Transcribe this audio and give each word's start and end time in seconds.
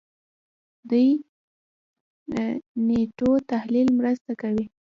دې 0.89 1.05
نېټو 2.87 3.29
تحلیل 3.51 3.87
مرسته 3.99 4.31
کوي. 4.41 4.65